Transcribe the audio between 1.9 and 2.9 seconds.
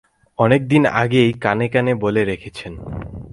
বলে রেখেছেন।